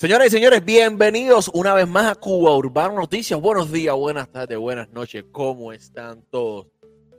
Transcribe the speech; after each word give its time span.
Señoras 0.00 0.28
y 0.28 0.30
señores, 0.30 0.64
bienvenidos 0.64 1.50
una 1.52 1.74
vez 1.74 1.88
más 1.88 2.06
a 2.06 2.14
Cuba 2.14 2.56
Urbano 2.56 2.94
Noticias. 2.94 3.40
Buenos 3.40 3.72
días, 3.72 3.96
buenas 3.96 4.30
tardes, 4.30 4.56
buenas 4.56 4.88
noches. 4.92 5.24
¿Cómo 5.32 5.72
están 5.72 6.22
todos? 6.30 6.68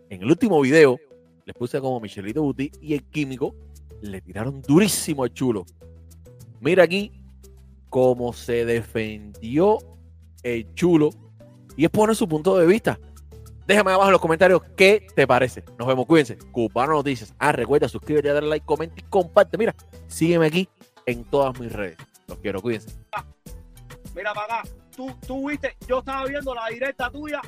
En 0.09 0.21
el 0.21 0.29
último 0.29 0.61
video 0.61 0.97
les 1.43 1.53
puse 1.57 1.81
como 1.81 1.99
Michelito 1.99 2.41
Buti 2.41 2.71
y 2.79 2.93
el 2.93 3.03
químico 3.03 3.53
le 4.01 4.21
tiraron 4.21 4.61
durísimo 4.61 5.25
al 5.25 5.33
chulo. 5.33 5.65
Mira 6.61 6.85
aquí 6.85 7.11
cómo 7.89 8.31
se 8.31 8.63
defendió 8.63 9.79
el 10.43 10.73
chulo 10.73 11.09
y 11.75 11.83
expone 11.83 12.15
su 12.15 12.29
punto 12.29 12.57
de 12.57 12.65
vista. 12.65 12.97
Déjame 13.67 13.91
abajo 13.91 14.07
en 14.07 14.13
los 14.13 14.21
comentarios 14.21 14.61
qué 14.77 15.05
te 15.13 15.27
parece. 15.27 15.65
Nos 15.77 15.85
vemos, 15.85 16.05
cuídense. 16.05 16.37
Cubano 16.53 16.93
Noticias. 16.93 17.33
Ah, 17.39 17.51
recuerda, 17.51 17.89
suscríbete, 17.89 18.29
dale 18.29 18.47
like, 18.47 18.65
comenta 18.65 18.95
y 18.97 19.03
comparte. 19.03 19.57
Mira, 19.57 19.75
sígueme 20.07 20.45
aquí 20.45 20.69
en 21.05 21.25
todas 21.25 21.59
mis 21.59 21.73
redes. 21.73 21.97
Los 22.29 22.37
quiero, 22.39 22.61
cuídense. 22.61 22.95
Mira 24.15 24.33
para 24.33 24.59
acá, 24.59 24.69
tú, 24.95 25.13
tú 25.27 25.49
viste, 25.49 25.75
yo 25.87 25.99
estaba 25.99 26.25
viendo 26.25 26.53
la 26.55 26.67
directa 26.67 27.09
tuya 27.09 27.41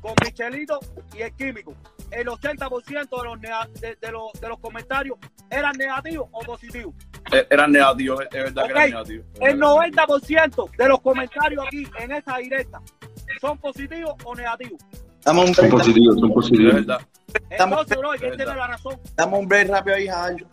con 0.00 0.12
Michelito 0.24 0.78
y 1.16 1.22
el 1.22 1.32
químico. 1.34 1.74
El 2.10 2.26
80% 2.28 3.08
de 3.20 3.24
los, 3.24 3.40
de, 3.80 3.96
de 4.00 4.12
los, 4.12 4.32
de 4.40 4.48
los 4.48 4.58
comentarios 4.60 5.18
eran 5.50 5.72
negativos 5.76 6.28
o 6.32 6.40
positivos. 6.40 6.94
Eh, 7.32 7.44
Eran 7.50 7.72
negativos, 7.72 8.20
es 8.22 8.30
verdad 8.30 8.64
que 8.66 8.70
eran 8.70 8.90
negativos. 8.90 9.26
El 9.40 9.58
90% 9.60 10.76
de 10.76 10.88
los 10.88 11.00
comentarios 11.00 11.64
aquí 11.66 11.84
en 11.98 12.12
esta 12.12 12.38
directa 12.38 12.80
son 13.40 13.58
positivos 13.58 14.14
o 14.24 14.34
negativos. 14.36 14.80
Dame 15.24 15.40
un 15.40 15.52
Son 15.54 15.68
positivos, 15.68 16.14
son 16.20 16.28
Es 16.28 16.34
positivos. 16.34 16.74
verdad. 16.74 17.00
Entonces, 17.50 17.98
bro, 17.98 18.10
¿quién 18.10 18.20
verdad. 18.30 18.36
tiene 18.44 18.54
la 18.60 18.66
razón? 18.68 19.00
dame 19.16 19.38
un 19.38 19.48
break 19.48 19.68
rápido 19.68 19.96
ahí, 19.96 20.06
Jairo. 20.06 20.46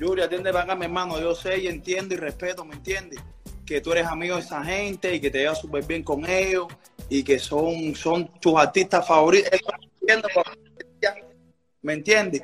Yuri, 0.00 0.22
atiende 0.22 0.50
para 0.50 0.64
acá, 0.64 0.74
mi 0.74 0.86
hermano. 0.86 1.20
Yo 1.20 1.34
sé 1.34 1.58
y 1.58 1.66
entiendo 1.66 2.14
y 2.14 2.16
respeto, 2.16 2.64
¿me 2.64 2.74
entiendes? 2.74 3.20
Que 3.66 3.82
tú 3.82 3.92
eres 3.92 4.06
amigo 4.06 4.36
de 4.36 4.40
esa 4.40 4.64
gente 4.64 5.14
y 5.14 5.20
que 5.20 5.30
te 5.30 5.40
llevas 5.40 5.60
súper 5.60 5.84
bien 5.84 6.02
con 6.02 6.24
ellos 6.24 6.68
y 7.10 7.22
que 7.22 7.38
son, 7.38 7.94
son 7.94 8.32
tus 8.40 8.56
artistas 8.56 9.06
favoritos. 9.06 9.50
¿Me 11.82 11.92
entiendes? 11.92 12.42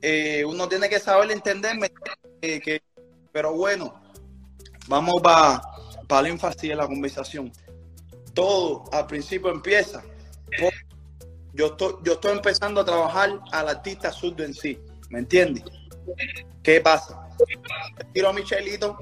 Eh, 0.00 0.42
uno 0.46 0.66
tiene 0.68 0.88
que 0.88 0.98
saber 0.98 1.30
entenderme. 1.30 1.92
eh, 2.40 2.60
que, 2.60 2.82
pero 3.30 3.52
bueno, 3.52 4.02
vamos 4.88 5.20
para 5.22 5.60
el 6.20 6.26
énfasis 6.28 6.70
de 6.70 6.76
la 6.76 6.86
conversación. 6.86 7.52
Todo 8.32 8.84
al 8.90 9.06
principio 9.06 9.50
empieza. 9.50 10.02
yo 11.52 11.66
estoy, 11.66 11.96
yo 12.02 12.14
estoy 12.14 12.32
empezando 12.32 12.80
a 12.80 12.84
trabajar 12.86 13.38
al 13.52 13.68
artista 13.68 14.10
surdo 14.10 14.44
en 14.44 14.54
sí, 14.54 14.78
¿me 15.10 15.18
entiendes? 15.18 15.64
¿Qué 16.62 16.80
pasa? 16.80 17.28
Tiro 18.12 18.28
a 18.28 18.32
Michelito, 18.32 18.96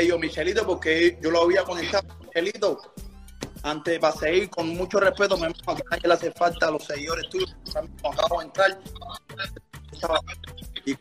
y 0.00 0.06
yo 0.06 0.18
Michelito, 0.18 0.66
porque 0.66 1.18
yo 1.20 1.30
lo 1.30 1.42
había 1.42 1.64
conectado. 1.64 2.06
Michelito, 2.20 2.80
antes 3.62 3.98
para 3.98 4.14
seguir, 4.16 4.50
con 4.50 4.68
mucho 4.68 5.00
respeto, 5.00 5.36
me 5.36 5.52
que 5.52 5.82
nadie 5.90 6.08
le 6.08 6.14
hace 6.14 6.32
falta 6.32 6.68
a 6.68 6.70
los 6.70 6.84
seguidores 6.84 7.28
tuyos. 7.30 7.54
Acabo 7.74 8.40
de 8.40 8.46
entrar, 8.46 8.78
estaba 9.92 10.20
y 10.84 10.96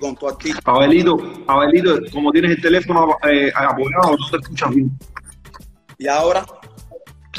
con 0.00 0.16
tu 0.16 0.28
artista. 0.28 0.60
Abelito, 0.64 1.16
Abelito, 1.46 1.98
como 2.12 2.32
tienes 2.32 2.52
el 2.52 2.62
teléfono 2.62 3.16
eh, 3.30 3.52
apoyado, 3.54 4.16
no 4.16 4.30
te 4.30 4.36
escuchas 4.38 4.70
bien. 4.70 4.98
Y 5.98 6.08
ahora, 6.08 6.44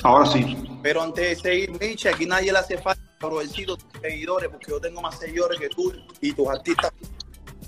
Ahora 0.04 0.26
sí. 0.26 0.58
pero 0.82 1.02
antes 1.02 1.30
de 1.30 1.36
seguir, 1.36 1.72
Miche, 1.80 2.10
aquí 2.10 2.26
nadie 2.26 2.52
le 2.52 2.60
hace 2.60 2.78
falta, 2.78 3.02
brodecito, 3.20 3.78
tus 3.78 4.02
seguidores, 4.02 4.50
porque 4.50 4.72
yo 4.72 4.80
tengo 4.80 5.02
más 5.02 5.18
seguidores 5.20 5.60
que 5.60 5.70
tú 5.70 5.94
y 6.22 6.34
tus 6.34 6.48
artistas. 6.48 6.92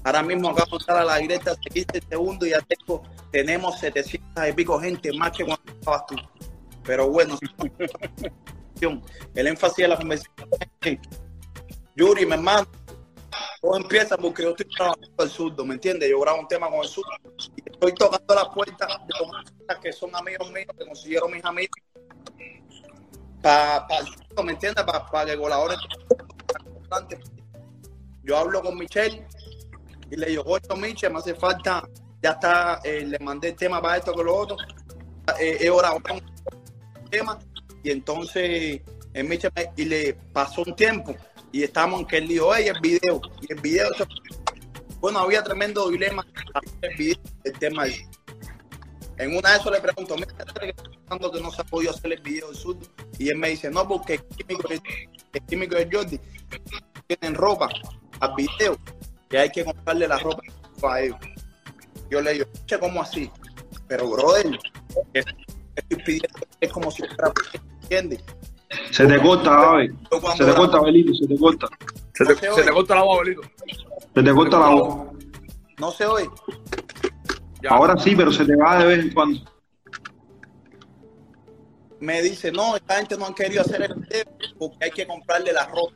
Ahora 0.03 0.23
mismo 0.23 0.49
acabo 0.49 0.77
de 0.77 0.93
a 0.93 1.03
la 1.03 1.17
directa, 1.17 1.55
seguiste 1.63 2.01
segundo 2.07 2.45
y 2.45 2.51
ya 2.51 2.61
tengo, 2.61 3.03
tenemos 3.31 3.79
700 3.79 4.49
y 4.49 4.53
pico 4.53 4.79
gente 4.79 5.11
más 5.13 5.31
que 5.31 5.43
cuando 5.43 5.71
estabas 5.71 6.05
tú. 6.05 6.15
Pero 6.83 7.09
bueno, 7.09 7.37
el 9.35 9.47
énfasis 9.47 9.77
de 9.77 9.87
la 9.87 9.97
conversación 9.97 11.01
Yuri, 11.95 12.25
mi 12.27 12.33
hermano, 12.33 12.67
todo 13.59 13.77
empieza 13.77 14.17
porque 14.17 14.43
yo 14.43 14.51
estoy 14.51 14.67
trabajando 14.67 15.07
con 15.15 15.25
el 15.25 15.31
surdo, 15.31 15.65
¿me 15.65 15.73
entiendes? 15.73 16.09
Yo 16.09 16.19
grabo 16.19 16.41
un 16.41 16.47
tema 16.47 16.69
con 16.69 16.79
el 16.79 16.87
surdo 16.87 17.09
y 17.55 17.63
estoy 17.65 17.93
tocando 17.95 18.35
las 18.35 18.49
puertas 18.49 18.87
de 18.87 19.13
los 19.19 19.35
artistas 19.35 19.79
que 19.79 19.91
son 19.91 20.15
amigos 20.15 20.51
míos, 20.51 20.67
que 20.77 20.85
consiguieron 20.85 21.31
mis 21.31 21.43
amigos, 21.43 21.75
para, 23.41 23.87
pa, 23.87 23.99
¿me 24.43 24.53
entiendes? 24.53 24.83
Para 24.83 25.25
que 25.25 25.37
colaboren. 25.37 25.77
Yo 28.23 28.37
hablo 28.37 28.61
con 28.61 28.77
Michelle 28.77 29.25
y 30.09 30.15
le 30.15 30.27
digo, 30.27 30.43
oye, 30.45 30.63
Michelle, 30.77 31.13
me 31.13 31.19
hace 31.19 31.35
falta, 31.35 31.87
ya 32.21 32.31
está, 32.31 32.79
eh, 32.83 33.05
le 33.05 33.19
mandé 33.19 33.49
el 33.49 33.55
tema 33.55 33.81
para 33.81 33.97
esto, 33.97 34.13
que 34.13 34.23
lo 34.23 34.35
otro, 34.35 34.57
eh, 35.39 35.57
he 35.61 35.69
con 35.69 36.21
tema, 37.09 37.39
y 37.83 37.91
entonces 37.91 38.81
el 39.13 39.23
Michelle 39.27 39.53
me- 39.55 39.71
y 39.75 39.85
le 39.85 40.13
pasó 40.33 40.63
un 40.65 40.75
tiempo, 40.75 41.15
y 41.51 41.63
estábamos 41.63 42.01
en 42.01 42.07
que 42.07 42.17
él 42.17 42.27
dijo, 42.27 42.47
oye, 42.47 42.69
el 42.69 42.79
video, 42.81 43.21
y 43.41 43.53
el 43.53 43.61
video, 43.61 43.89
bueno, 44.99 45.19
había 45.19 45.43
tremendo 45.43 45.89
dilema, 45.89 46.25
el 46.81 46.95
video, 46.97 47.17
el 47.43 47.53
tema. 47.59 47.83
En 49.17 49.35
una 49.35 49.51
de 49.51 49.57
esos 49.57 49.71
le 49.71 49.79
pregunto, 49.81 50.15
mira, 50.15 50.27
¿qué 50.59 50.69
está 50.69 50.83
pasando 51.05 51.31
que 51.31 51.41
no 51.41 51.51
se 51.51 51.61
ha 51.61 51.65
podido 51.65 51.91
hacer 51.91 52.13
el 52.13 52.21
video 52.21 52.47
del 52.47 52.55
surdo? 52.55 52.85
Y 53.17 53.29
él 53.29 53.37
me 53.37 53.49
dice, 53.49 53.69
no, 53.71 53.87
porque 53.87 54.15
el 54.15 54.23
químico, 54.25 54.67
de- 54.67 54.81
el 55.33 55.41
químico 55.45 55.75
de 55.75 55.89
Jordi 55.91 56.19
tienen 57.07 57.35
ropa 57.35 57.67
al 58.19 58.33
video 58.35 58.77
que 59.29 59.39
hay 59.39 59.49
que 59.49 59.65
comprarle 59.65 60.07
la 60.07 60.19
ropa 60.19 60.41
a 60.83 61.01
ellos. 61.01 61.17
Yo 62.11 62.21
le 62.21 62.33
digo, 62.33 62.45
che, 62.65 62.77
¿cómo 62.79 63.01
así? 63.01 63.29
Pero, 63.87 64.09
brother, 64.09 64.47
es- 65.13 65.25
estoy 65.75 66.03
pidiendo 66.03 66.39
es 66.61 66.71
como 66.71 66.91
si 66.91 67.01
fuera, 67.03 67.31
¿entiendes? 67.83 68.23
Se 68.91 69.05
te 69.07 69.19
corta, 69.21 69.71
Abel. 69.71 69.95
Se 70.37 70.45
te 70.45 70.53
corta, 70.53 70.77
Abelito, 70.77 71.13
se 71.15 71.25
te 71.27 71.37
corta. 71.37 71.67
Se 72.13 72.25
te 72.25 72.71
corta 72.71 72.95
la 72.95 73.03
voz, 73.03 73.19
Abelito. 73.21 73.41
Se 74.13 74.23
te 74.23 74.33
corta 74.33 74.59
la 74.59 74.69
voz. 74.69 75.07
no 75.79 75.91
se 75.91 76.05
oye. 76.05 76.29
Ya. 77.69 77.75
Ahora 77.75 77.97
sí, 77.97 78.15
pero 78.15 78.31
se 78.31 78.45
te 78.45 78.55
va 78.55 78.79
de 78.79 78.85
vez 78.85 78.99
en 79.05 79.13
cuando. 79.13 79.39
me 81.99 82.21
dice, 82.21 82.51
no, 82.51 82.75
esta 82.75 82.95
gente 82.97 83.17
no 83.17 83.25
han 83.25 83.33
querido 83.33 83.61
hacer 83.61 83.81
el 83.81 83.93
video 83.95 84.23
porque 84.59 84.77
hay 84.85 84.91
que 84.91 85.07
comprarle 85.07 85.51
la 85.51 85.65
ropa, 85.65 85.93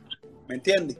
¿me 0.48 0.56
entiendes? 0.56 0.98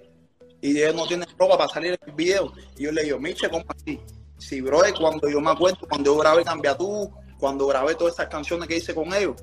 Y 0.61 0.79
ellos 0.81 0.95
no 0.95 1.07
tienen 1.09 1.27
ropa 1.37 1.59
para 1.59 1.69
salir 1.73 1.93
en 2.01 2.09
el 2.09 2.15
video. 2.15 2.53
Y 2.77 2.85
yo 2.85 2.93
le 2.93 3.03
digo, 3.03 3.19
Miche, 3.19 3.51
¿cómo 3.51 3.65
así? 3.69 4.01
Si, 4.39 4.61
bro, 4.61 4.81
cuando 4.99 5.29
yo 5.29 5.41
me 5.41 5.51
acuerdo, 5.51 5.79
cuando 5.89 6.15
yo 6.15 6.19
grabé 6.21 6.45
Cambia 6.45 6.77
Tú, 6.77 7.11
cuando 7.39 7.67
grabé 7.67 7.97
todas 7.97 8.15
esas 8.15 8.29
canciones 8.29 8.69
que 8.69 8.77
hice 8.77 8.95
con 8.95 9.13
ellos, 9.13 9.35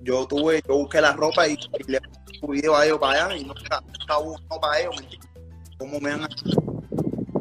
yo 0.00 0.26
tuve, 0.26 0.62
yo 0.66 0.76
busqué 0.76 1.00
la 1.02 1.12
ropa 1.12 1.46
y, 1.46 1.52
y 1.52 1.90
le 1.92 2.00
puse 2.00 2.38
un 2.40 2.50
video 2.52 2.74
a 2.74 2.86
ellos 2.86 2.98
para 2.98 3.26
allá 3.26 3.36
y 3.36 3.44
no 3.44 3.54
estaba 3.54 4.18
uno 4.18 4.38
para 4.60 4.80
ellos, 4.80 4.94
¿me 4.96 5.02
entiendes? 5.04 5.30
¿Cómo 5.78 6.00
me 6.00 6.10
van 6.10 6.24
a 6.24 6.28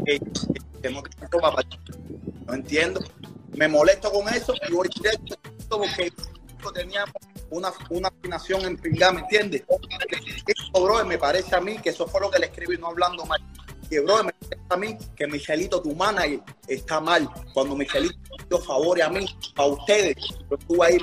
que, 0.06 0.20
que- 0.20 0.82
que 0.82 0.90
no 0.90 1.02
ropa 1.32 1.56
para 1.56 1.68
No 2.48 2.54
entiendo. 2.54 3.00
Me 3.56 3.68
molesto 3.68 4.12
con 4.12 4.28
eso 4.34 4.54
y 4.68 4.74
voy 4.74 4.90
directo 4.96 5.38
porque 5.80 6.12
teníamos 6.74 7.14
una, 7.50 7.72
una 7.90 8.08
afinación 8.08 8.62
en 8.66 8.78
pingá, 8.78 9.12
¿me 9.12 9.22
entiendes? 9.22 9.64
Eso, 10.46 10.84
bro, 10.84 11.04
me 11.06 11.18
parece 11.18 11.56
a 11.56 11.62
mí 11.62 11.78
que 11.80 11.90
eso 11.90 12.08
fue 12.08 12.22
lo 12.22 12.30
que 12.30 12.40
le 12.40 12.46
escribí, 12.48 12.78
no 12.78 12.88
hablando 12.88 13.26
mal. 13.26 13.42
Que, 13.90 14.00
bro, 14.00 14.24
me 14.24 14.32
parece 14.32 14.62
a 14.70 14.78
mí 14.78 14.98
que 15.16 15.28
Michelito, 15.28 15.82
tu 15.82 15.96
manager, 15.96 16.42
está 16.68 17.00
mal. 17.00 17.30
Cuando 17.54 17.76
Michelito 17.76 18.18
dio 18.48 18.60
favores 18.60 19.04
a 19.04 19.10
mí, 19.10 19.26
a 19.56 19.66
ustedes, 19.66 20.16
yo 20.50 20.56
estuve 20.58 20.86
ahí, 20.86 20.98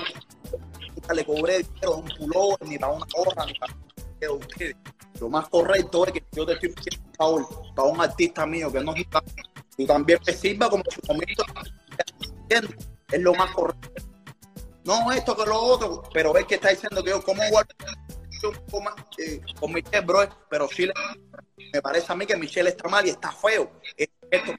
le 1.15 1.25
cobré 1.25 1.59
dinero 1.59 1.97
un 1.97 2.09
pullover, 2.09 2.69
ni 2.69 2.79
para 2.79 2.93
una 2.93 3.07
gorra, 3.15 3.47
ni 3.47 3.55
para 3.55 3.75
de 4.21 4.29
ustedes. 4.29 4.77
Lo 5.21 5.29
más 5.29 5.49
correcto 5.49 6.07
es 6.07 6.13
que 6.13 6.25
yo 6.33 6.47
te 6.47 6.53
estoy 6.53 6.71
pidiendo 6.71 7.13
favor 7.17 7.49
para 7.75 7.89
un 7.89 8.01
artista 8.01 8.47
mío 8.47 8.71
que 8.71 8.81
no 8.81 8.95
es 8.95 9.07
tú 9.77 9.87
también 9.87 10.19
me 10.27 10.33
sirva 10.33 10.69
como 10.69 10.83
su 10.91 11.01
momento. 11.07 11.45
Es 12.49 13.21
lo 13.21 13.35
más 13.35 13.51
correcto 13.53 14.09
no 14.89 15.13
esto 15.13 15.37
que 15.37 15.45
lo 15.45 15.61
otro, 15.61 16.03
pero 16.15 16.33
ves 16.33 16.47
que 16.47 16.55
está 16.55 16.71
diciendo 16.71 17.05
que 17.05 17.11
yo 17.11 17.23
como 17.23 17.43
guardo 17.51 17.75
con, 18.71 18.85
eh, 19.19 19.41
con 19.61 20.07
bro, 20.07 20.27
pero 20.49 20.67
sí 20.67 20.89
me 21.75 21.83
parece 21.83 22.11
a 22.11 22.17
mí 22.17 22.25
que 22.25 22.37
Michelle 22.37 22.71
está 22.71 22.89
mal 22.89 23.07
y 23.07 23.11
está 23.11 23.31
feo. 23.31 23.71
Es 23.99 24.09
esto. 24.31 24.53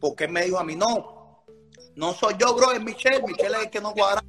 Porque 0.00 0.24
él 0.24 0.32
me 0.32 0.44
dijo 0.44 0.58
a 0.58 0.64
mí, 0.64 0.74
no, 0.74 1.44
no 1.94 2.14
soy 2.14 2.34
yo, 2.36 2.52
bro, 2.54 2.72
es 2.72 2.82
Michelle, 2.82 3.22
Michelle 3.22 3.58
es 3.58 3.64
el 3.64 3.70
que 3.70 3.80
no 3.80 3.92
cuadra. 3.92 4.24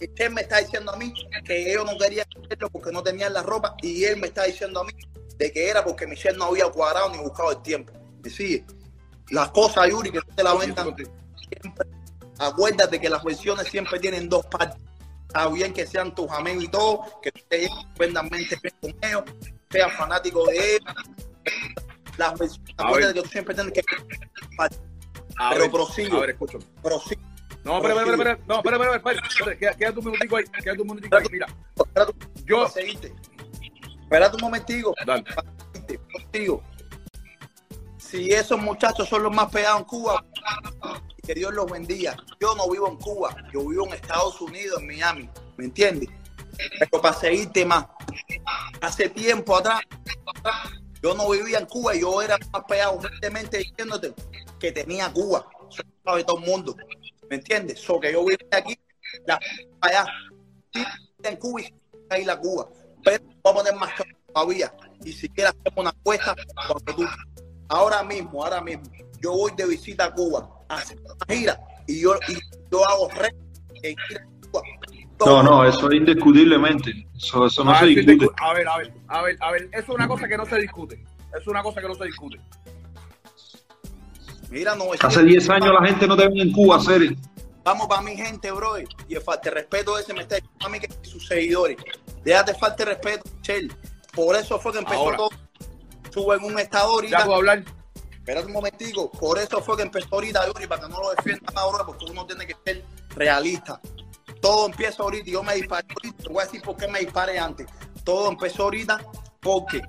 Michelle 0.00 0.30
me 0.30 0.40
está 0.40 0.58
diciendo 0.58 0.92
a 0.92 0.96
mí 0.96 1.12
que 1.44 1.70
ellos 1.70 1.84
no 1.84 1.98
querían 1.98 2.26
hacerlo 2.42 2.70
porque 2.70 2.90
no 2.90 3.02
tenían 3.02 3.34
la 3.34 3.42
ropa 3.42 3.76
y 3.82 4.04
él 4.04 4.16
me 4.16 4.28
está 4.28 4.44
diciendo 4.44 4.80
a 4.80 4.84
mí 4.84 4.92
de 5.36 5.52
que 5.52 5.68
era 5.68 5.84
porque 5.84 6.06
Michelle 6.06 6.38
no 6.38 6.44
había 6.44 6.70
cuadrado 6.70 7.10
ni 7.10 7.18
buscado 7.18 7.50
el 7.50 7.60
tiempo. 7.60 7.92
¿Me 8.22 8.30
sigue? 8.30 8.64
Las 9.30 9.50
cosas, 9.50 9.88
Yuri, 9.88 10.10
que 10.10 10.18
no 10.18 10.34
te 10.34 10.42
la 10.42 10.54
vendan 10.54 10.94
siempre. 10.96 11.86
Acuérdate 12.38 13.00
que 13.00 13.08
las 13.08 13.22
versiones 13.22 13.68
siempre 13.68 13.98
tienen 14.00 14.28
dos 14.28 14.46
partes. 14.46 14.80
Está 15.28 15.46
bien 15.48 15.72
que 15.72 15.86
sean 15.86 16.14
tus 16.14 16.28
amigos 16.30 16.64
y 16.64 16.68
todo, 16.68 17.04
que 17.22 17.30
te 17.30 17.68
vendan 17.98 18.28
mente 18.28 18.58
bien 18.62 18.74
con 18.80 19.08
ellos, 19.08 19.22
sean 19.70 19.90
fanáticos 19.92 20.48
de 20.48 20.76
ellos. 20.76 20.94
las 22.16 22.38
versiones. 22.38 22.74
A 22.78 22.86
Acuérdate 22.86 23.12
ver. 23.14 23.14
que 23.14 23.22
tú 23.22 23.28
siempre 23.28 23.54
tienes 23.54 23.72
que 23.72 23.80
A 25.38 25.50
Pero 25.50 25.60
ver, 25.62 25.70
prosigo. 25.70 26.16
A 26.16 26.20
ver, 26.20 26.30
escúchame. 26.30 26.64
prosigo. 26.82 27.20
No, 27.62 27.76
espera, 27.76 27.94
espera, 27.94 28.10
espera, 28.16 28.30
espera. 28.32 28.46
No, 28.48 28.56
espera, 28.56 28.76
espera, 28.76 28.96
espera. 28.96 29.20
espera. 29.28 29.58
Queda- 29.58 29.74
Quédate 29.76 29.98
un 29.98 30.04
minutico 30.06 30.36
ahí. 30.36 30.44
Quédate 30.62 30.82
un 30.82 30.88
minutico 30.88 31.16
ahí. 31.16 31.24
Mira, 31.30 31.46
Espérate 31.76 32.12
yo. 32.46 32.56
para 32.58 32.70
seguirte. 32.70 33.14
Espérate 34.02 34.36
un 34.36 34.40
momentico. 34.42 34.94
Dale. 35.06 35.24
prosigo. 36.32 36.62
Si 38.10 38.32
esos 38.32 38.60
muchachos 38.60 39.08
son 39.08 39.22
los 39.22 39.32
más 39.32 39.52
pegados 39.52 39.80
en 39.80 39.86
Cuba, 39.86 40.24
que 41.24 41.32
Dios 41.32 41.54
los 41.54 41.70
bendiga. 41.70 42.16
Yo 42.40 42.56
no 42.56 42.68
vivo 42.68 42.88
en 42.88 42.96
Cuba, 42.96 43.36
yo 43.52 43.68
vivo 43.68 43.86
en 43.86 43.92
Estados 43.92 44.40
Unidos, 44.40 44.80
en 44.80 44.86
Miami, 44.88 45.30
¿me 45.56 45.66
entiendes? 45.66 46.08
Pero 46.78 47.00
para 47.00 47.14
seguirte 47.14 47.64
más, 47.64 47.86
hace 48.80 49.08
tiempo 49.10 49.56
atrás, 49.56 49.82
yo 51.00 51.14
no 51.14 51.30
vivía 51.30 51.58
en 51.58 51.66
Cuba 51.66 51.94
yo 51.94 52.20
era 52.20 52.36
más 52.52 52.64
pegado 52.64 52.94
humildemente 52.94 53.58
diciéndote 53.58 54.12
que 54.58 54.72
tenía 54.72 55.12
Cuba. 55.12 55.48
Eso 55.70 55.82
sabe 56.04 56.24
todo 56.24 56.38
el 56.38 56.46
mundo, 56.46 56.76
¿me 57.28 57.36
entiendes? 57.36 57.80
So 57.80 58.00
que 58.00 58.12
yo 58.12 58.24
vivía 58.24 58.48
aquí, 58.50 58.76
la 59.24 59.38
allá, 59.80 60.04
en 61.22 61.36
Cuba 61.36 61.60
y 61.60 61.74
ahí 62.10 62.24
la 62.24 62.38
Cuba. 62.38 62.68
Pero 63.04 63.22
voy 63.24 63.52
a 63.52 63.54
poner 63.54 63.74
más 63.76 63.92
todavía. 64.32 64.74
Y 65.04 65.12
si 65.12 65.28
quieres 65.28 65.54
hacemos 65.58 65.80
una 65.80 65.90
apuesta, 65.90 66.34
cuando 66.66 66.94
tú 66.94 67.06
ahora 67.70 68.02
mismo, 68.02 68.44
ahora 68.44 68.60
mismo, 68.60 68.84
yo 69.20 69.32
voy 69.32 69.52
de 69.56 69.66
visita 69.66 70.04
a 70.06 70.12
Cuba 70.14 70.48
a 70.68 70.76
hacer 70.76 70.98
una 71.00 71.34
gira 71.34 71.58
y 71.86 72.00
yo, 72.02 72.14
y 72.28 72.34
yo 72.70 72.88
hago 72.88 73.08
re 73.10 73.34
en 73.82 73.96
gira 74.08 74.20
a 74.22 74.50
Cuba. 74.50 74.62
No, 75.26 75.42
no, 75.42 75.64
eso 75.64 75.90
es 75.90 75.96
indiscutiblemente. 75.96 77.06
Eso, 77.16 77.46
eso 77.46 77.62
no 77.64 77.72
A 77.72 77.78
se 77.80 77.84
ver, 77.86 77.94
si 77.94 78.06
te- 78.06 78.12
discute. 78.14 78.34
a 78.42 78.54
ver, 78.54 78.68
a 78.68 78.78
ver, 78.78 78.92
a 79.08 79.22
ver, 79.22 79.36
a 79.40 79.52
ver. 79.52 79.62
Eso 79.72 79.78
es 79.82 79.88
una 79.90 80.08
cosa 80.08 80.26
que 80.28 80.36
no 80.36 80.46
se 80.46 80.56
discute. 80.56 81.04
Es 81.38 81.46
una 81.46 81.62
cosa 81.62 81.80
que 81.80 81.88
no 81.88 81.94
se 81.94 82.04
discute. 82.06 82.40
Mira, 84.50 84.74
no 84.74 84.84
Hace 84.98 85.22
10 85.22 85.48
años 85.50 85.70
la 85.78 85.86
gente 85.86 86.06
no 86.08 86.16
te 86.16 86.26
ve 86.28 86.40
en 86.40 86.50
Cuba 86.52 86.76
hacer. 86.76 87.14
Vamos 87.62 87.86
para 87.86 88.02
mi 88.02 88.16
gente, 88.16 88.50
bro. 88.50 88.78
Y 89.08 89.14
el 89.14 89.20
falta 89.20 89.50
de 89.50 89.56
respeto 89.56 89.96
ese 89.98 90.12
me 90.14 90.22
está 90.22 90.36
diciendo 90.36 90.66
a 90.66 90.68
mí 90.70 90.80
que 90.80 90.88
sus 91.06 91.26
seguidores. 91.26 91.76
Déjate 92.24 92.54
falta 92.54 92.84
de 92.84 92.90
respeto, 92.94 93.30
Chel. 93.42 93.72
Por 94.14 94.34
eso 94.34 94.58
fue 94.58 94.72
que 94.72 94.78
empezó 94.78 94.98
Ahora. 95.00 95.16
todo. 95.18 95.30
Sube 96.10 96.36
en 96.36 96.44
un 96.44 96.58
estado 96.58 96.90
ahorita. 96.92 97.18
Ya 97.18 97.24
puedo 97.24 97.36
hablar. 97.38 97.64
Espérate 98.12 98.46
un 98.46 98.52
momentico. 98.52 99.10
Por 99.10 99.38
eso 99.38 99.60
fue 99.62 99.76
que 99.76 99.82
empezó 99.82 100.08
ahorita, 100.12 100.46
Yuri, 100.46 100.66
para 100.66 100.82
que 100.82 100.88
no 100.88 101.00
lo 101.00 101.10
defiendan 101.10 101.56
ahora, 101.56 101.84
porque 101.84 102.04
uno 102.06 102.26
tiene 102.26 102.46
que 102.46 102.54
ser 102.64 102.84
realista. 103.16 103.80
Todo 104.40 104.66
empieza 104.66 105.02
ahorita 105.02 105.28
y 105.28 105.32
yo 105.32 105.42
me 105.42 105.54
disparé 105.54 105.86
ahorita. 105.94 106.22
Te 106.22 106.28
voy 106.28 106.42
a 106.42 106.44
decir 106.44 106.62
por 106.62 106.76
qué 106.76 106.86
me 106.88 107.00
disparé 107.00 107.38
antes. 107.38 107.66
Todo 108.04 108.28
empezó 108.30 108.64
ahorita 108.64 108.98
porque 109.40 109.82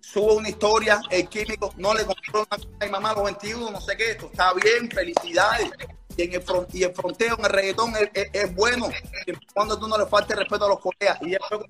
subo 0.00 0.34
una 0.34 0.48
historia, 0.48 1.00
el 1.10 1.28
químico 1.28 1.72
no 1.76 1.94
le 1.94 2.04
compró 2.04 2.46
a 2.50 2.84
mi 2.84 2.90
mamá 2.90 3.10
a 3.10 3.14
los 3.14 3.24
21, 3.24 3.70
no 3.70 3.80
sé 3.80 3.96
qué, 3.96 4.10
esto 4.12 4.26
está 4.26 4.52
bien, 4.54 4.90
felicidades. 4.90 5.70
Y, 6.16 6.22
en 6.24 6.34
el, 6.34 6.44
fron- 6.44 6.66
y 6.72 6.82
el 6.82 6.92
fronteo 6.94 7.36
en 7.38 7.44
el 7.46 7.50
reggaetón 7.50 7.94
es, 7.96 8.10
es- 8.12 8.28
es 8.32 8.54
bueno, 8.54 8.90
y 9.26 9.32
cuando 9.54 9.78
tú 9.78 9.88
no 9.88 9.96
le 9.96 10.04
faltes 10.06 10.36
respeto 10.36 10.66
a 10.66 10.68
los 10.68 10.80
colegas. 10.80 11.18
Y 11.22 11.30
después 11.30 11.62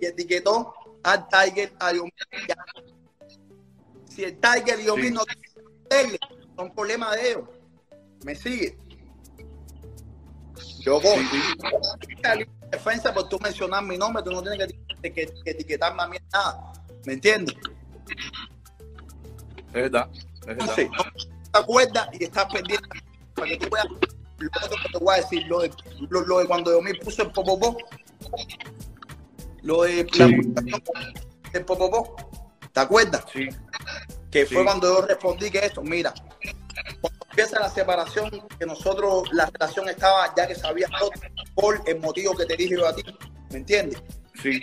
y 0.00 0.06
etiquetó 0.06 0.74
al 1.04 1.28
Tiger, 1.28 1.72
a 1.78 1.92
Yomir. 1.92 2.12
Si 4.16 4.24
el 4.24 4.38
Tiger 4.40 4.80
y 4.80 4.84
Yomir 4.86 5.08
Sí. 5.08 5.10
no 5.12 5.20
quieren 5.90 6.18
son 6.56 6.74
problemas 6.74 7.14
de 7.16 7.30
ellos. 7.32 7.44
¿Me 8.24 8.34
sigue? 8.34 8.78
Yo 10.80 10.98
voy. 11.00 11.26
Defensa 12.70 13.12
por 13.12 13.28
tú 13.28 13.38
mencionar 13.40 13.84
mi 13.84 13.98
nombre, 13.98 14.22
tú 14.22 14.30
no 14.30 14.42
tienes 14.42 14.68
que, 15.02 15.12
que- 15.12 15.26
que 15.44 15.50
etiquetarme 15.50 16.02
a 16.02 16.08
mí 16.08 16.16
nada. 16.32 16.72
¿Me 17.04 17.12
entiendes? 17.12 17.54
Es 19.68 19.72
verdad. 19.72 20.08
Es 20.12 20.46
verdad. 20.46 20.78
Entonces, 20.78 20.88
te 21.52 21.58
acuerdas 21.58 22.08
y 22.18 22.24
estás 22.24 22.46
pendiente 22.52 22.88
para 23.34 23.48
que 23.48 23.56
tú 23.58 23.68
veas 23.70 23.86
lo 24.38 24.48
otro 24.64 24.76
que 24.82 24.88
te 24.92 24.98
voy 24.98 25.14
a 25.14 25.16
decir, 25.18 25.46
lo 25.46 25.60
de, 25.60 25.70
lo, 26.08 26.20
lo 26.22 26.38
de 26.38 26.46
cuando 26.46 26.72
yo 26.72 26.80
me 26.80 26.94
puse 26.94 27.22
el 27.22 27.30
popopó, 27.32 27.76
lo 29.62 29.82
de 29.82 30.04
la 30.04 30.26
Sí. 30.26 30.36
del 31.52 31.64
popopó, 31.66 32.16
¿te 32.72 32.80
acuerdas? 32.80 33.24
Sí. 33.32 33.48
Que 34.30 34.44
fue 34.46 34.64
cuando 34.64 34.88
yo 35.00 35.06
respondí 35.06 35.50
que 35.50 35.58
esto, 35.58 35.82
mira, 35.82 36.12
cuando 37.00 37.24
empieza 37.30 37.58
la 37.60 37.70
separación, 37.70 38.30
que 38.58 38.66
nosotros, 38.66 39.28
la 39.32 39.46
relación 39.46 39.88
estaba 39.88 40.32
ya 40.36 40.46
que 40.46 40.54
se 40.54 40.66
había 40.66 40.88
roto 40.88 41.18
por 41.54 41.80
el 41.86 42.00
motivo 42.00 42.34
que 42.36 42.44
te 42.46 42.56
dije 42.56 42.76
yo 42.76 42.86
a 42.86 42.94
ti, 42.94 43.02
¿me 43.50 43.58
entiendes? 43.58 44.02
Sí. 44.42 44.62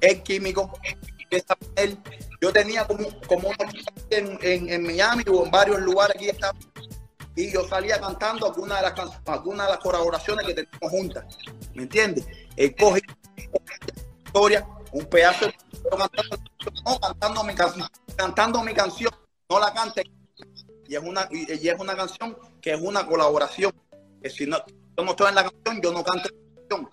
el 0.00 0.22
químico, 0.22 0.70
empieza 1.18 1.56
poner- 1.56 1.98
yo 2.40 2.52
tenía 2.52 2.86
como, 2.86 3.06
como 3.26 3.48
una 3.48 3.72
en, 4.10 4.38
en, 4.42 4.68
en 4.68 4.82
Miami 4.86 5.24
o 5.32 5.44
en 5.44 5.50
varios 5.50 5.80
lugares 5.80 6.14
aquí 6.16 6.28
estaba, 6.28 6.56
y 7.34 7.50
yo 7.50 7.66
salía 7.66 7.98
cantando 8.00 8.46
algunas 8.46 8.78
de 8.78 8.82
las 8.84 8.92
can- 8.92 9.10
algunas 9.26 9.66
de 9.66 9.72
las 9.72 9.82
colaboraciones 9.82 10.46
que 10.46 10.54
teníamos 10.54 10.90
juntas, 10.90 11.24
¿me 11.74 11.84
entiendes? 11.84 12.24
Él 12.56 12.76
coge 12.76 13.00
historia, 14.26 14.66
un 14.92 15.04
pedazo 15.06 15.46
de 15.46 15.54
no, 16.84 16.98
cantando 16.98 17.44
mi 17.44 17.54
canción, 17.54 17.88
cantando 18.16 18.62
mi 18.62 18.74
canción, 18.74 19.12
no 19.48 19.58
la 19.58 19.72
cante, 19.72 20.02
y 20.86 20.94
es 20.94 21.02
una 21.02 21.28
y, 21.30 21.50
y 21.64 21.68
es 21.68 21.78
una 21.78 21.96
canción 21.96 22.36
que 22.60 22.72
es 22.74 22.80
una 22.80 23.06
colaboración, 23.06 23.72
que 24.22 24.30
si 24.30 24.46
no 24.46 24.58
yo 24.96 25.04
no 25.04 25.10
estoy 25.10 25.28
en 25.28 25.34
la 25.34 25.42
canción, 25.50 25.80
yo 25.82 25.92
no 25.92 26.04
canto 26.04 26.28
la 26.28 26.56
canción, 26.68 26.90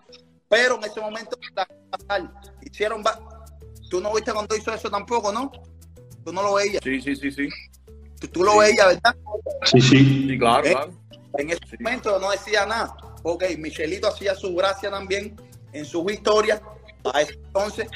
pero 0.49 0.75
en 0.75 0.83
ese 0.83 0.99
momento 1.01 1.37
la 1.55 1.67
pasar. 1.89 2.31
hicieron 2.61 3.03
tú 3.89 3.99
no 4.01 4.13
viste 4.13 4.31
cuando 4.33 4.55
hizo 4.55 4.73
eso 4.73 4.89
tampoco, 4.89 5.31
¿no? 5.31 5.51
Tú 6.23 6.31
no 6.31 6.41
lo 6.43 6.53
veías, 6.55 6.81
Sí, 6.83 7.01
sí, 7.01 7.15
sí, 7.15 7.31
sí. 7.31 7.49
tú, 8.19 8.27
tú 8.27 8.43
lo 8.43 8.57
veías, 8.59 8.87
¿verdad? 8.87 9.15
Sí, 9.65 9.81
sí. 9.81 10.27
Sí, 10.29 10.37
claro, 10.39 10.65
Eh, 10.65 10.71
claro. 10.71 10.93
En 11.37 11.49
ese 11.49 11.59
Sí. 11.69 11.77
momento 11.79 12.19
no 12.19 12.31
decía 12.31 12.65
nada. 12.65 12.95
Ok, 13.23 13.43
Michelito 13.57 14.07
hacía 14.07 14.35
su 14.35 14.53
gracia 14.55 14.89
también 14.91 15.35
en 15.73 15.85
sus 15.85 16.11
historias 16.11 16.61
para 17.03 17.21
ese 17.21 17.33
entonces. 17.35 17.87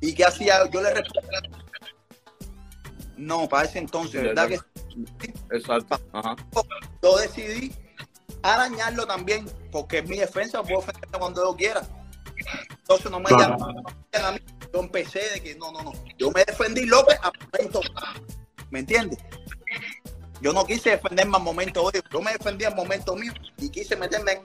¿Y 0.00 0.14
qué 0.14 0.24
hacía? 0.24 0.68
Yo 0.70 0.80
le 0.82 0.94
respondía. 0.94 1.40
No, 3.16 3.48
para 3.48 3.68
ese 3.68 3.78
entonces, 3.78 4.22
¿verdad? 4.22 4.48
Que 4.48 4.58
Exacto. 5.52 6.00
Ajá. 6.12 6.36
yo 7.02 7.16
decidí 7.18 7.72
arañarlo 8.42 9.06
también, 9.06 9.46
porque 9.70 9.98
es 9.98 10.08
mi 10.08 10.16
defensa, 10.18 10.62
puedo 10.62 10.78
ofenderme 10.78 11.18
cuando 11.18 11.44
yo 11.44 11.54
quiera. 11.56 11.82
Entonces 12.70 13.10
no 13.10 13.20
me 13.20 13.26
Claro. 13.26 13.56
llaman 13.58 13.84
a 14.24 14.32
mí. 14.32 14.38
Yo 14.72 14.80
empecé 14.80 15.20
de 15.34 15.40
que 15.42 15.54
no, 15.56 15.70
no, 15.72 15.82
no. 15.82 15.92
Yo 16.16 16.30
me 16.30 16.44
defendí 16.44 16.86
López 16.86 17.18
a 17.22 17.30
momento. 17.52 17.80
¿Me 18.70 18.78
entiendes? 18.80 19.18
Yo 20.40 20.52
no 20.54 20.64
quise 20.64 20.90
defenderme 20.90 21.36
al 21.36 21.42
momento 21.42 21.90
de 21.90 21.98
ellos. 21.98 22.10
Yo 22.12 22.22
me 22.22 22.32
defendí 22.32 22.64
al 22.64 22.74
momento 22.74 23.14
mío 23.16 23.32
y 23.58 23.68
quise 23.68 23.96
meterme 23.96 24.40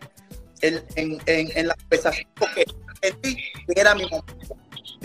en, 0.62 0.83
en, 0.95 1.21
en, 1.27 1.57
en 1.57 1.67
la 1.67 1.75
conversación 1.75 2.27
porque 2.35 2.65
sentí 3.01 3.35
que 3.35 3.79
era 3.79 3.95
mi 3.95 4.03
momento. 4.03 4.34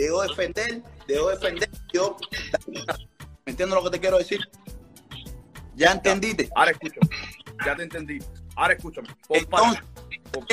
Debo 0.01 0.23
defender, 0.23 0.83
debo 1.07 1.29
defender, 1.29 1.69
yo. 1.93 2.17
¿Me 2.67 3.53
entiendes 3.53 3.69
lo 3.77 3.85
que 3.85 3.91
te 3.91 4.01
quiero 4.01 4.17
decir? 4.17 4.41
¿Ya 5.77 5.93
entendiste? 5.93 6.49
Ahora 6.57 6.71
escúchame. 6.71 7.09
Ya 7.67 7.77
te 7.77 7.83
entendí. 7.83 8.19
Ahora 8.57 8.73
escúchame. 8.73 9.09
Por 9.29 9.37
Entonces, 9.37 9.83
por. 10.33 10.47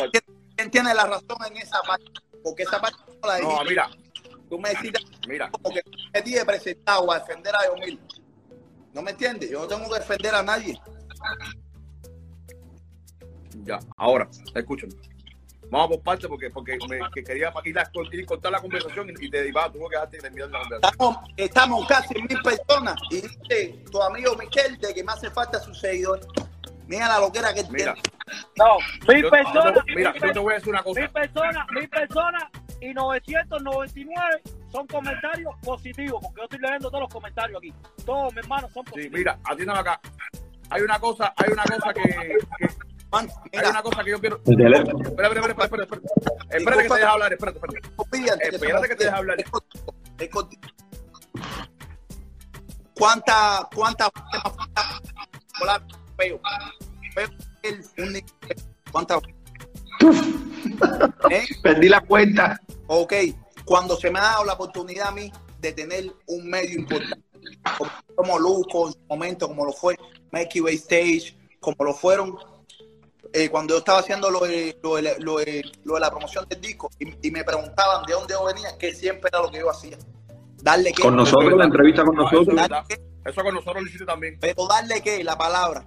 ¿quién 0.57 0.69
tiene 0.69 0.93
la 0.93 1.05
razón 1.05 1.37
en 1.49 1.55
esa 1.57 1.79
parte? 1.87 2.03
Porque 2.43 2.63
esa 2.63 2.81
parte 2.81 2.97
no 3.07 3.27
la 3.29 3.39
No, 3.39 3.47
dijiste. 3.51 3.69
mira, 3.69 3.89
Tú 4.49 4.59
me 4.59 4.69
decís 4.69 4.91
mira. 5.29 5.49
como 5.49 5.73
que 5.73 5.81
me 6.13 6.21
dije 6.21 6.43
presentado 6.43 7.09
a 7.09 7.19
defender 7.19 7.55
a 7.55 7.67
Yomil. 7.67 8.01
¿No 8.93 9.01
me 9.01 9.11
entiendes? 9.11 9.49
Yo 9.49 9.61
no 9.61 9.67
tengo 9.67 9.89
que 9.89 9.99
defender 9.99 10.35
a 10.35 10.43
nadie. 10.43 10.77
Ya, 13.63 13.79
ahora, 13.95 14.27
escúchame. 14.53 14.93
Vamos 15.69 15.89
por 15.97 16.01
parte 16.01 16.27
porque, 16.27 16.49
porque 16.49 16.77
me, 16.87 16.99
que 17.13 17.23
quería 17.23 17.49
ir 17.65 17.77
a, 17.77 17.89
ir 18.13 18.23
a 18.23 18.25
cortar 18.25 18.51
la 18.51 18.59
conversación 18.61 19.09
y, 19.09 19.25
y 19.25 19.29
te 19.29 19.47
iba, 19.47 19.69
tuvo 19.71 19.89
que 19.89 19.95
dejarte 19.95 20.17
terminar 20.19 20.49
la 20.49 20.59
conversación. 20.61 20.91
Estamos, 20.93 21.29
estamos 21.37 21.87
casi 21.87 22.13
mil 22.15 22.41
personas 22.41 22.95
y 23.11 23.21
dice 23.21 23.83
tu 23.91 24.01
amigo 24.01 24.35
Michel 24.37 24.77
de 24.77 24.93
que 24.93 25.03
me 25.03 25.11
hace 25.11 25.29
falta 25.29 25.59
sus 25.59 25.77
seguidores. 25.79 26.25
Mira 26.87 27.07
la 27.09 27.19
loquera 27.19 27.53
que 27.53 27.63
Mira, 27.69 27.93
tiene. 27.95 28.01
No, 28.55 28.77
mil 29.13 29.23
yo, 29.23 29.29
personas, 29.29 29.83
mira, 29.93 30.13
mil, 30.13 30.21
yo 30.21 30.31
te 30.31 30.39
voy 30.39 30.53
a 30.53 30.55
decir 30.55 30.69
una 30.69 30.81
mil 30.83 30.93
cosa. 30.95 31.07
personas, 31.09 31.67
mil 31.71 31.89
personas 31.89 32.43
y 32.79 32.93
999 32.93 34.41
son 34.71 34.87
comentarios 34.87 35.53
positivos, 35.63 36.21
porque 36.21 36.37
yo 36.39 36.43
estoy 36.43 36.59
leyendo 36.59 36.89
todos 36.89 37.01
los 37.01 37.13
comentarios 37.13 37.57
aquí. 37.57 37.73
Todos, 38.05 38.33
mi 38.33 38.39
hermano, 38.39 38.69
son 38.69 38.85
Sí, 38.85 38.91
positivos. 38.91 39.17
mira, 39.17 39.39
atiéndame 39.43 39.79
acá. 39.79 39.99
Hay 40.69 40.81
una 40.81 40.99
cosa, 40.99 41.33
hay 41.35 41.51
una 41.51 41.63
cosa 41.63 41.93
que, 41.93 42.01
que- 42.03 42.37
Man, 43.11 43.29
hay 43.29 43.49
Mira, 43.53 43.69
una 43.69 43.81
cosa 43.81 44.03
que 44.03 44.11
yo 44.11 44.19
quiero. 44.19 44.41
El 44.45 44.57
teléfono. 44.57 44.99
Espera, 45.03 45.27
espera, 45.27 45.47
espera, 45.47 45.63
espera, 45.63 45.83
espera. 45.83 46.01
Espera 46.49 46.77
que 46.77 46.87
te 46.87 46.93
deje 46.93 47.05
hablar, 47.05 47.33
espérate, 47.33 47.57
espérate. 47.57 47.89
olvídate 47.95 48.49
que 48.49 48.55
espérate 48.55 48.87
que 48.87 48.95
te 48.95 49.03
deje 49.05 49.15
hablar. 49.15 49.37
¿Cuánta, 52.93 53.69
cuánta 53.73 54.09
hola, 55.61 55.85
feo, 56.17 56.39
feo, 57.13 57.27
el, 57.63 57.85
un, 57.99 58.25
cuánta, 58.91 59.19
¿Eh? 61.29 61.45
Perdí 61.61 61.89
la 61.89 62.01
cuenta. 62.01 62.59
Ok, 62.87 63.13
cuando 63.65 63.95
se 63.97 64.09
me 64.09 64.19
ha 64.19 64.23
dado 64.23 64.45
la 64.45 64.53
oportunidad 64.53 65.09
a 65.09 65.11
mí 65.11 65.31
de 65.59 65.73
tener 65.73 66.11
un 66.27 66.49
medio 66.49 66.79
importante, 66.79 67.23
como, 67.77 67.91
como 68.15 68.39
Luco 68.39 68.87
en 68.87 68.93
su 68.93 68.99
momento, 69.07 69.47
como 69.47 69.65
lo 69.65 69.73
fue 69.73 69.95
Mikey 70.31 70.61
Way 70.61 70.75
Stage, 70.75 71.37
como 71.59 71.83
lo 71.83 71.93
fueron 71.93 72.35
eh, 73.33 73.49
cuando 73.49 73.73
yo 73.75 73.79
estaba 73.79 73.99
haciendo 73.99 74.29
lo 74.29 74.39
de, 74.41 74.77
lo 74.83 74.95
de- 74.95 75.15
lo 75.19 75.37
de- 75.37 75.63
lo 75.83 75.93
de 75.95 75.99
la 75.99 76.09
promoción 76.09 76.47
del 76.47 76.61
disco 76.61 76.89
y, 76.99 77.27
y 77.27 77.31
me 77.31 77.43
preguntaban 77.43 78.05
de 78.05 78.13
dónde 78.13 78.33
yo 78.33 78.45
venía, 78.45 78.77
que 78.77 78.93
siempre 78.93 79.29
era 79.31 79.41
lo 79.41 79.51
que 79.51 79.59
yo 79.59 79.69
hacía. 79.69 79.97
Darle 80.61 80.91
que, 80.91 81.01
Con 81.03 81.15
nosotros, 81.15 81.53
la 81.57 81.65
entrevista 81.65 82.03
con 82.03 82.13
eso, 82.15 82.23
nosotros. 82.23 82.55
verdad. 82.55 82.83
Eso 83.25 83.43
con 83.43 83.53
nosotros 83.55 83.81
lo 83.83 83.87
hiciste 83.87 84.05
también. 84.05 84.37
pero 84.39 84.67
darle 84.67 85.01
que 85.01 85.23
la 85.23 85.37
palabra. 85.37 85.85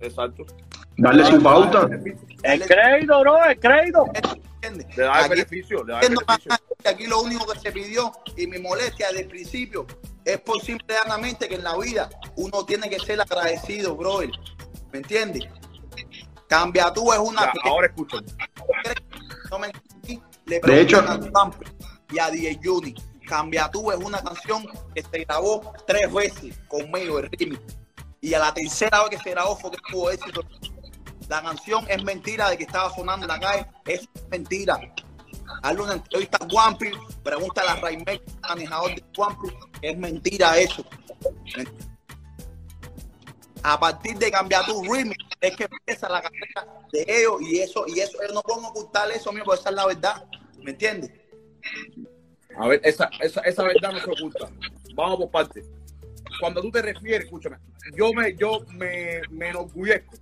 Exacto. 0.00 0.44
Darle 0.96 1.24
su 1.26 1.42
pauta. 1.42 1.88
El 2.42 2.64
crédito, 2.66 3.20
bro, 3.20 3.44
el 3.44 3.58
crédito. 3.58 4.04
Le 4.96 5.02
da 5.04 5.22
el 5.24 5.30
beneficio, 5.30 5.84
le 5.84 5.92
da 5.92 6.00
el 6.00 6.08
beneficio. 6.14 6.52
que 6.82 6.88
aquí 6.88 7.06
lo 7.06 7.20
único 7.20 7.46
que 7.46 7.58
se 7.60 7.70
pidió 7.72 8.10
y 8.36 8.46
mi 8.46 8.58
molestia 8.58 9.08
desde 9.08 9.22
el 9.22 9.28
principio 9.28 9.86
es 10.24 10.40
por 10.40 10.60
simple 10.60 10.86
y 10.88 10.92
llanamente 10.92 11.48
que 11.48 11.54
en 11.54 11.62
la 11.64 11.76
vida 11.76 12.08
uno 12.36 12.64
tiene 12.64 12.88
que 12.90 12.98
ser 12.98 13.20
agradecido, 13.20 13.94
brother. 13.94 14.30
¿Me 14.96 15.02
entiendes? 15.02 15.44
Cambia 16.48 16.90
tú 16.90 17.12
es 17.12 17.18
una 17.18 17.42
Ya, 17.42 17.52
ahora 17.64 17.92
no 19.50 19.58
me 19.58 19.70
le 20.46 20.60
De 20.60 20.80
hecho- 20.80 21.00
a 21.00 21.50
y 22.10 22.18
a 22.18 22.30
DJ 22.30 22.58
Juni. 22.64 22.94
Cambia 23.26 23.70
tú 23.70 23.90
es 23.92 23.98
una 23.98 24.22
canción 24.22 24.64
que 24.94 25.02
se 25.02 25.24
grabó 25.24 25.74
tres 25.86 26.10
veces 26.10 26.58
conmigo, 26.68 27.18
el 27.18 27.28
remix. 27.30 27.60
Y 28.22 28.32
a 28.32 28.38
la 28.38 28.54
tercera 28.54 29.00
vez 29.00 29.10
que 29.10 29.18
se 29.18 29.30
grabó 29.32 29.54
fue 29.56 29.70
que 29.72 29.78
tuvo 29.90 30.10
éxito. 30.10 30.40
La 31.28 31.42
canción 31.42 31.84
es 31.90 32.02
mentira 32.02 32.48
de 32.48 32.56
que 32.56 32.64
estaba 32.64 32.94
sonando 32.94 33.26
en 33.26 33.28
la 33.32 33.40
calle. 33.40 33.66
Es 33.84 34.08
mentira. 34.30 34.80
Hazle 35.62 35.82
una 35.82 35.92
entrevista 35.94 36.38
a 36.40 36.46
Wampi, 36.46 36.90
pregúntale 37.22 37.68
a 37.68 37.76
Raimel, 37.76 38.22
manejador 38.48 38.94
de 38.94 39.04
Wampi, 39.18 39.48
es 39.82 39.98
mentira 39.98 40.56
eso. 40.56 40.82
A 43.68 43.80
partir 43.80 44.16
de 44.16 44.30
cambiar 44.30 44.64
tu 44.64 44.80
remix, 44.84 45.16
es 45.40 45.56
que 45.56 45.64
empieza 45.64 46.08
la 46.08 46.22
carrera 46.22 46.64
de 46.92 47.04
ellos 47.08 47.42
y 47.42 47.58
eso, 47.58 47.84
y 47.88 47.98
eso, 47.98 48.22
ellos 48.22 48.32
no 48.34 48.42
pueden 48.42 48.64
ocultar 48.64 49.10
eso, 49.10 49.32
mío, 49.32 49.42
porque 49.44 49.58
esa 49.60 49.70
es 49.70 49.74
la 49.74 49.86
verdad. 49.86 50.24
¿Me 50.62 50.70
entiendes? 50.70 51.10
A 52.56 52.68
ver, 52.68 52.80
esa, 52.84 53.10
esa, 53.20 53.40
esa 53.40 53.64
verdad 53.64 53.90
no 53.90 53.98
se 53.98 54.10
oculta. 54.12 54.48
Vamos 54.94 55.18
por 55.18 55.30
partes. 55.32 55.66
Cuando 56.38 56.62
tú 56.62 56.70
te 56.70 56.80
refieres, 56.80 57.24
escúchame, 57.24 57.56
yo 57.96 58.12
me, 58.12 58.36
yo 58.36 58.64
me, 58.68 59.22
me 59.30 59.48
enorgullezco 59.48 60.14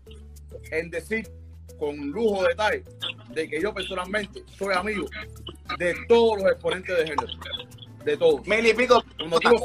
en 0.71 0.89
decir 0.89 1.31
con 1.79 1.99
lujo 2.13 2.45
de 2.45 2.49
detalle 2.49 2.85
de 3.29 3.47
que 3.51 3.61
yo 3.61 3.75
personalmente 3.75 4.43
soy 4.57 4.75
amigo 4.75 5.07
de 5.79 5.95
todos 6.09 6.39
los 6.41 6.51
exponentes 6.51 6.97
de 6.97 7.07
género. 7.09 7.27
De 8.07 8.17
todos. 8.17 8.41
Pico, 8.43 9.03
Cuando 9.19 9.39
tú 9.39 9.51
lo 9.51 9.59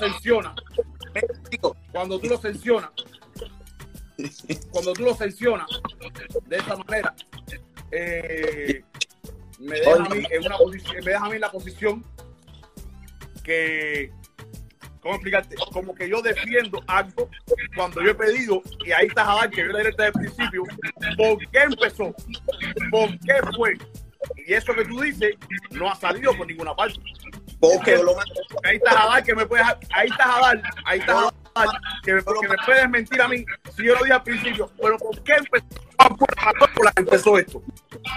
pico. 1.50 1.78
cuando 1.94 2.20
tú 2.20 2.28
lo 2.28 2.38
sancionas, 2.42 2.90
cuando 4.72 4.94
tú 4.94 5.04
lo 5.04 5.16
sancionas 5.16 5.68
de 6.46 6.58
esa 6.58 6.76
manera, 6.76 7.16
eh, 7.92 8.84
me 9.60 9.80
deja 9.80 9.94
a 9.94 10.10
mí 10.10 10.24
en 10.30 10.46
una 10.46 10.58
posición, 10.58 10.96
me 11.04 11.12
deja 11.12 11.26
a 11.26 11.30
mí 11.30 11.36
en 11.36 11.42
la 11.42 11.52
posición 11.52 12.06
que, 13.44 14.12
¿cómo 15.02 15.16
explicarte? 15.16 15.56
Como 15.72 15.94
que 15.96 16.10
yo 16.10 16.22
defiendo 16.22 16.82
algo 16.88 17.30
cuando 17.76 18.02
yo 18.02 18.12
he 18.12 18.16
pedido, 18.16 18.62
y 18.86 18.92
ahí 18.92 19.08
está 19.08 19.26
Jadar, 19.26 19.50
que 19.50 19.62
yo 19.62 19.68
le 19.68 19.80
dije 19.80 19.92
desde 19.92 20.06
el 20.08 20.14
principio, 20.14 20.64
¿por 21.18 21.38
qué 21.50 21.60
empezó? 21.60 22.16
¿Por 22.92 23.20
qué 23.20 23.36
fue? 23.56 23.78
Y 24.46 24.54
eso 24.54 24.74
que 24.74 24.86
tú 24.86 25.00
dices 25.02 25.36
no 25.72 25.90
ha 25.90 25.96
salido 25.96 26.36
por 26.36 26.46
ninguna 26.48 26.76
parte. 26.76 27.00
Porque 27.60 27.98
lo 27.98 28.18
Ahí 28.64 28.78
está 28.78 28.92
Jadar, 28.92 29.24
que 29.24 29.36
me 29.36 29.46
puede, 29.46 29.64
ahí 29.64 30.10
está 30.10 30.24
Jadar, 30.24 30.62
ahí 30.86 31.00
está 31.00 31.14
Jadar, 31.56 31.82
que 32.04 32.14
me, 32.14 32.24
que 32.24 32.48
me 32.48 32.56
puede 32.66 32.88
mentir 32.88 33.22
a 33.22 33.28
mí 33.28 33.46
si 33.80 33.86
yo 33.86 33.94
lo 33.96 34.04
dije 34.04 34.14
al 34.14 34.24
principio, 34.24 34.70
pero 34.82 34.98
¿por 34.98 35.24
qué 35.24 35.34
empezó, 35.34 35.66
por 36.76 36.86
la 36.86 36.92
que 36.92 37.02
empezó 37.02 37.38
esto? 37.38 37.64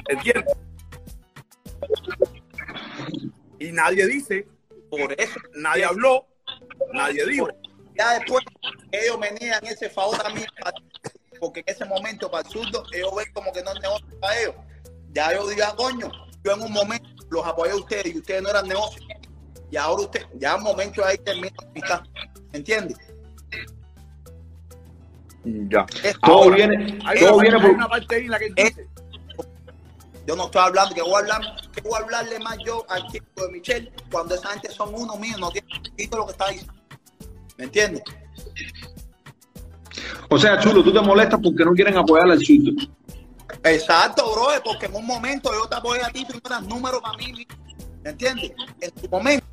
¿Entiendes? 0.09 0.55
Y 3.61 3.71
nadie 3.71 4.07
dice, 4.07 4.47
por 4.91 5.13
eso, 5.21 5.39
nadie 5.55 5.85
habló, 5.85 6.27
nadie 6.93 7.25
dijo. 7.27 7.49
ya 7.97 8.15
después 8.19 8.45
ellos 8.91 9.19
me 9.19 9.31
niegan 9.33 9.65
ese 9.67 9.89
favor 9.89 10.19
a 10.25 10.31
mí, 10.31 10.45
porque 11.39 11.61
en 11.61 11.67
ese 11.69 11.85
momento 11.85 12.31
para 12.31 12.47
el 12.47 12.53
surdo, 12.53 12.85
ellos 12.93 13.15
ven 13.17 13.33
como 13.33 13.53
que 13.53 13.63
no 13.63 13.73
es 13.73 13.81
negocio 13.81 14.07
para 14.21 14.41
ellos. 14.41 14.55
Ya 15.13 15.33
yo 15.33 15.47
digo, 15.47 15.63
"Ah, 15.65 15.75
coño, 15.77 16.11
yo 16.43 16.53
en 16.53 16.63
un 16.63 16.73
momento 16.73 17.09
los 17.31 17.47
apoyé 17.47 17.73
a 17.73 17.77
ustedes 17.77 18.15
y 18.15 18.19
ustedes 18.19 18.43
no 18.43 18.49
eran 18.51 18.67
negocio. 18.67 19.03
Y 19.71 19.77
ahora 19.77 20.03
usted, 20.03 20.27
ya 20.35 20.57
un 20.57 20.65
momento 20.65 21.05
ahí 21.05 21.17
termina 21.19 21.55
la 21.61 21.69
amistad. 21.69 22.03
¿Entiendes? 22.53 22.99
Ya. 25.45 25.87
Todo 26.25 26.45
ahora, 26.45 26.57
viene, 26.57 26.99
Hay, 27.05 27.19
todo 27.19 27.35
una, 27.35 27.43
viene 27.43 27.57
hay 27.57 27.63
por, 27.63 27.71
una 27.71 27.89
parte 27.89 28.15
ahí 28.15 28.25
en 28.25 28.31
la 28.31 28.39
que 28.39 28.51
dice, 28.55 28.89
Yo 30.27 30.37
no 30.37 30.45
estoy 30.45 30.63
hablando, 30.63 30.95
que 30.95 31.03
voy 31.03 31.15
a 31.15 31.19
hablar, 31.19 31.41
que 31.75 31.81
voy 31.81 31.95
a 31.95 32.03
hablarle 32.05 32.39
más 32.39 32.59
yo 32.65 32.85
al 32.89 33.07
chico 33.09 33.27
de 33.37 33.53
Michelle 33.53 33.93
cuando 34.11 34.35
esa 34.35 34.51
gente 34.51 34.71
son 34.71 34.95
uno 34.95 35.17
mío, 35.17 35.37
no 35.39 35.51
tiene 35.51 35.67
sentido 35.83 36.19
lo 36.19 36.27
que 36.27 36.33
está 36.33 36.49
diciendo. 36.49 36.75
¿Me 37.59 37.65
entiendes? 37.65 38.03
o 40.29 40.39
sea, 40.39 40.59
chulo, 40.59 40.83
tú 40.83 40.93
te 40.93 41.01
molestas 41.01 41.39
porque 41.43 41.65
no 41.65 41.73
quieren 41.73 41.97
apoyar 41.97 42.31
al 42.31 42.41
surdo. 42.41 42.73
Exacto, 43.65 44.33
bro, 44.33 44.49
porque 44.65 44.87
en 44.87 44.95
un 44.95 45.07
momento 45.07 45.53
yo 45.53 45.69
te 45.69 45.77
apoyé 45.77 46.03
a 46.03 46.09
ti, 46.11 46.25
tú 46.25 46.35
no 46.35 46.41
eras 46.47 46.63
número 46.63 47.01
para 47.03 47.17
mí, 47.19 47.47
¿me 48.03 48.11
entiendes? 48.11 48.53
En 48.81 48.91
tu 48.93 49.09
momento 49.09 49.52